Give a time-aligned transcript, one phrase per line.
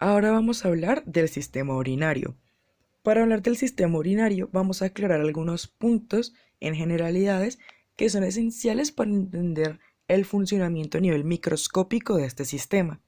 [0.00, 2.36] Ahora vamos a hablar del sistema urinario.
[3.02, 7.58] Para hablar del sistema urinario vamos a aclarar algunos puntos en generalidades
[7.96, 13.00] que son esenciales para entender el funcionamiento a nivel microscópico de este sistema.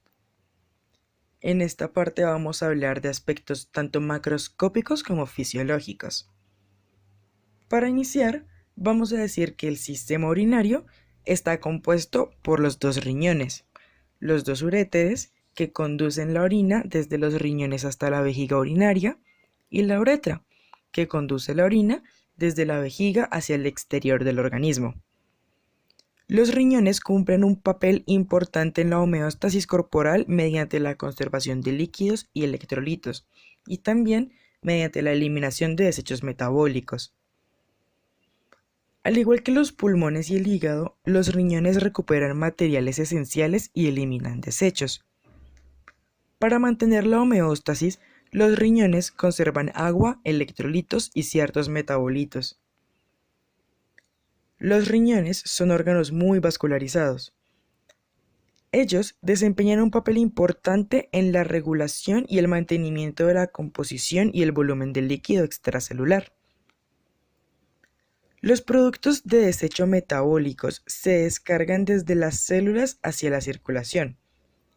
[1.41, 6.29] En esta parte vamos a hablar de aspectos tanto macroscópicos como fisiológicos.
[7.69, 10.87] Para iniciar, vamos a decir que el sistema urinario
[11.25, 13.65] está compuesto por los dos riñones,
[14.19, 19.19] los dos uréteres que conducen la orina desde los riñones hasta la vejiga urinaria,
[19.69, 20.43] y la uretra,
[20.93, 22.03] que conduce la orina
[22.37, 24.95] desde la vejiga hacia el exterior del organismo.
[26.27, 32.31] Los riñones cumplen un papel importante en la homeostasis corporal mediante la conservación de líquidos
[32.33, 33.27] y electrolitos,
[33.67, 34.33] y también
[34.63, 37.15] mediante la eliminación de desechos metabólicos.
[39.03, 44.41] Al igual que los pulmones y el hígado, los riñones recuperan materiales esenciales y eliminan
[44.41, 45.05] desechos.
[46.41, 52.59] Para mantener la homeostasis, los riñones conservan agua, electrolitos y ciertos metabolitos.
[54.57, 57.35] Los riñones son órganos muy vascularizados.
[58.73, 64.43] Ellos desempeñan un papel importante en la regulación y el mantenimiento de la composición y
[64.43, 66.33] el volumen del líquido extracelular.
[68.41, 74.17] Los productos de desecho metabólicos se descargan desde las células hacia la circulación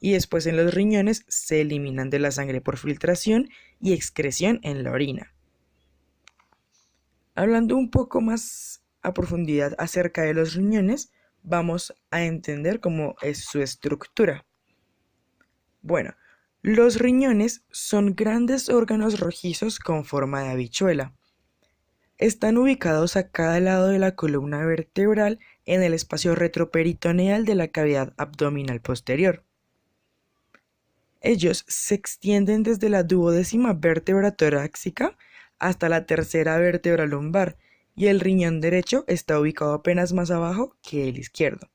[0.03, 3.47] y después en los riñones se eliminan de la sangre por filtración
[3.79, 5.33] y excreción en la orina.
[7.35, 13.45] Hablando un poco más a profundidad acerca de los riñones, vamos a entender cómo es
[13.45, 14.45] su estructura.
[15.81, 16.13] Bueno,
[16.61, 21.15] los riñones son grandes órganos rojizos con forma de habichuela.
[22.17, 27.69] Están ubicados a cada lado de la columna vertebral en el espacio retroperitoneal de la
[27.69, 29.45] cavidad abdominal posterior.
[31.23, 35.17] Ellos se extienden desde la duodécima vértebra torácica
[35.57, 37.57] hasta la tercera vértebra lumbar
[37.95, 41.69] y el riñón derecho está ubicado apenas más abajo que el izquierdo.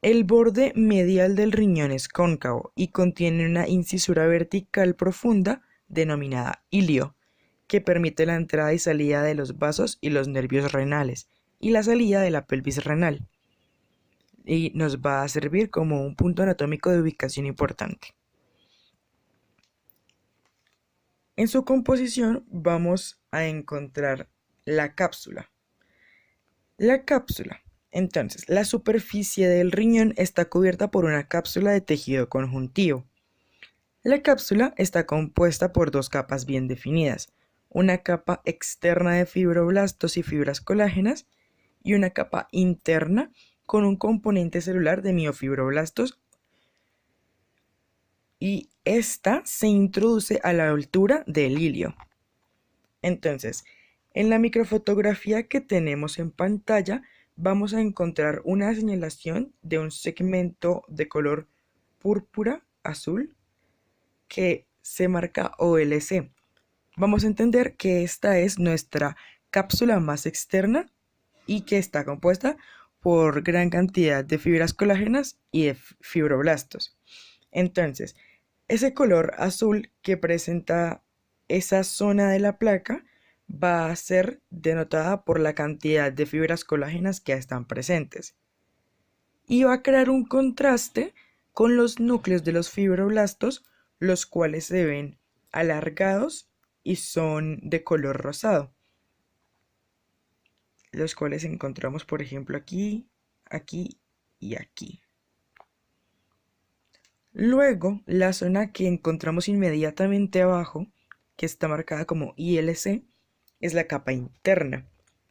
[0.00, 7.16] El borde medial del riñón es cóncavo y contiene una incisura vertical profunda denominada ilio,
[7.66, 11.28] que permite la entrada y salida de los vasos y los nervios renales
[11.58, 13.28] y la salida de la pelvis renal
[14.44, 18.14] y nos va a servir como un punto anatómico de ubicación importante.
[21.36, 24.28] En su composición vamos a encontrar
[24.64, 25.50] la cápsula.
[26.76, 27.62] La cápsula.
[27.90, 33.06] Entonces, la superficie del riñón está cubierta por una cápsula de tejido conjuntivo.
[34.02, 37.32] La cápsula está compuesta por dos capas bien definidas,
[37.68, 41.26] una capa externa de fibroblastos y fibras colágenas
[41.82, 43.30] y una capa interna
[43.70, 46.18] con un componente celular de miofibroblastos
[48.40, 51.94] y esta se introduce a la altura del hilio.
[53.00, 53.64] Entonces,
[54.12, 57.04] en la microfotografía que tenemos en pantalla
[57.36, 61.46] vamos a encontrar una señalación de un segmento de color
[62.00, 63.36] púrpura azul
[64.26, 66.28] que se marca OLC.
[66.96, 69.16] Vamos a entender que esta es nuestra
[69.52, 70.90] cápsula más externa
[71.46, 72.56] y que está compuesta
[73.00, 76.96] por gran cantidad de fibras colágenas y de fibroblastos.
[77.50, 78.14] Entonces,
[78.68, 81.02] ese color azul que presenta
[81.48, 83.04] esa zona de la placa
[83.50, 88.36] va a ser denotada por la cantidad de fibras colágenas que están presentes.
[89.48, 91.14] Y va a crear un contraste
[91.52, 93.64] con los núcleos de los fibroblastos,
[93.98, 95.18] los cuales se ven
[95.50, 96.48] alargados
[96.84, 98.72] y son de color rosado
[100.92, 103.08] los cuales encontramos por ejemplo aquí,
[103.44, 104.00] aquí
[104.38, 105.02] y aquí.
[107.32, 110.88] Luego, la zona que encontramos inmediatamente abajo,
[111.36, 113.04] que está marcada como ILC,
[113.60, 114.88] es la capa interna,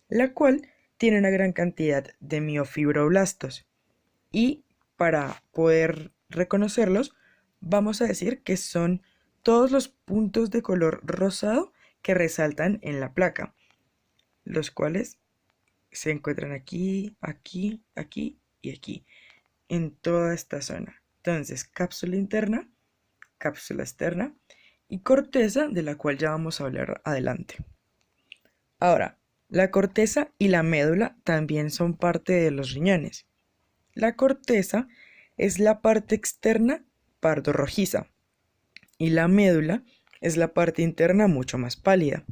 [0.08, 0.68] la cual
[0.98, 3.68] tiene una gran cantidad de miofibroblastos.
[4.31, 4.63] Y
[4.95, 7.16] para poder reconocerlos,
[7.60, 9.01] vamos a decir que son
[9.44, 13.56] todos los puntos de color rosado que resaltan en la placa,
[14.45, 15.19] los cuales
[15.91, 19.06] se encuentran aquí, aquí, aquí y aquí,
[19.68, 21.01] en toda esta zona.
[21.18, 22.69] Entonces, cápsula interna,
[23.38, 24.33] cápsula externa
[24.88, 27.57] y corteza, de la cual ya vamos a hablar adelante.
[28.80, 29.19] Ahora,
[29.50, 33.25] la corteza y la médula también son parte de los riñones.
[33.94, 34.88] La corteza
[35.38, 36.83] es la parte externa
[37.19, 38.07] pardo rojiza
[38.97, 39.83] y la médula
[40.21, 42.24] es la parte interna mucho más pálida.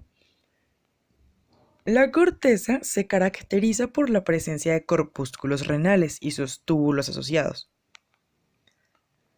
[1.87, 7.71] La corteza se caracteriza por la presencia de corpúsculos renales y sus túbulos asociados.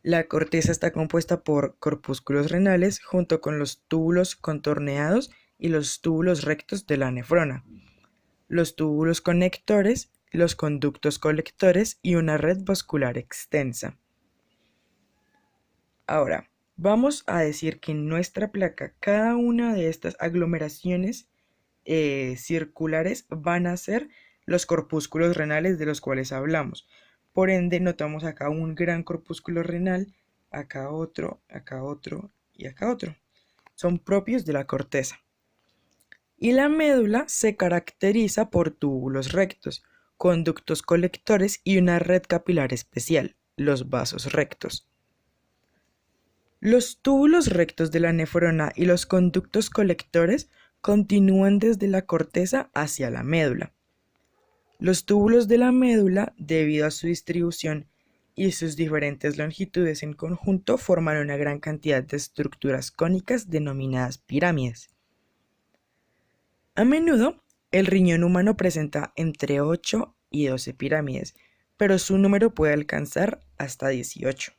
[0.01, 5.29] La corteza está compuesta por corpúsculos renales junto con los túbulos contorneados
[5.59, 7.63] y los túbulos rectos de la nefrona,
[8.47, 13.95] los túbulos conectores, los conductos colectores y una red vascular extensa.
[16.07, 21.29] Ahora, vamos a decir que en nuestra placa cada una de estas aglomeraciones
[21.91, 24.09] eh, circulares van a ser
[24.45, 26.87] los corpúsculos renales de los cuales hablamos.
[27.33, 30.13] Por ende, notamos acá un gran corpúsculo renal,
[30.51, 33.15] acá otro, acá otro y acá otro.
[33.73, 35.19] Son propios de la corteza.
[36.37, 39.83] Y la médula se caracteriza por túbulos rectos,
[40.15, 44.87] conductos colectores y una red capilar especial, los vasos rectos.
[46.59, 53.09] Los túbulos rectos de la nefrona y los conductos colectores continúan desde la corteza hacia
[53.09, 53.73] la médula.
[54.79, 57.87] Los túbulos de la médula, debido a su distribución
[58.33, 64.89] y sus diferentes longitudes en conjunto, forman una gran cantidad de estructuras cónicas denominadas pirámides.
[66.75, 71.35] A menudo, el riñón humano presenta entre 8 y 12 pirámides,
[71.75, 74.53] pero su número puede alcanzar hasta 18.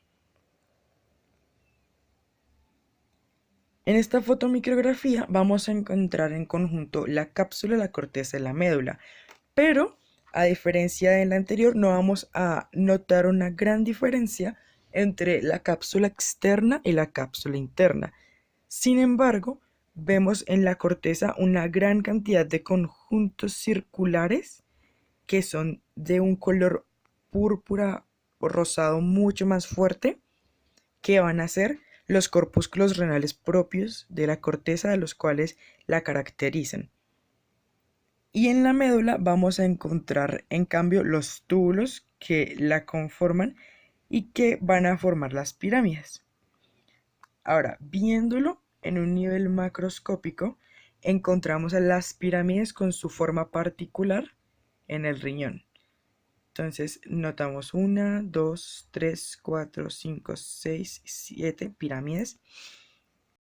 [3.87, 8.99] En esta fotomicrografía vamos a encontrar en conjunto la cápsula, la corteza y la médula,
[9.55, 9.97] pero
[10.33, 14.57] a diferencia de la anterior, no vamos a notar una gran diferencia
[14.93, 18.13] entre la cápsula externa y la cápsula interna.
[18.69, 19.61] Sin embargo,
[19.95, 24.63] vemos en la corteza una gran cantidad de conjuntos circulares
[25.27, 26.87] que son de un color
[27.31, 28.05] púrpura
[28.39, 30.19] o rosado mucho más fuerte
[31.01, 36.01] que van a ser los corpúsculos renales propios de la corteza de los cuales la
[36.01, 36.91] caracterizan.
[38.33, 43.55] Y en la médula vamos a encontrar en cambio los túbulos que la conforman
[44.09, 46.25] y que van a formar las pirámides.
[47.45, 50.59] Ahora, viéndolo en un nivel macroscópico,
[51.03, 54.35] encontramos a las pirámides con su forma particular
[54.89, 55.63] en el riñón.
[56.61, 62.39] Entonces notamos una, dos, tres, cuatro, cinco, seis, siete pirámides